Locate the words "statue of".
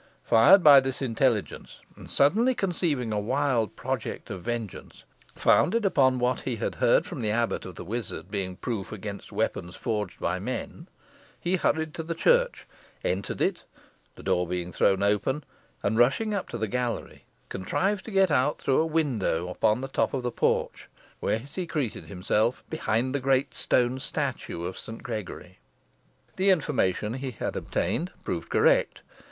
23.99-24.79